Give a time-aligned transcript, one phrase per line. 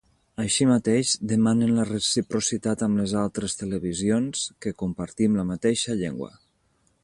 [0.43, 6.33] Així mateix, demanen la reciprocitat amb les altres televisions que compartim la mateixa llengua.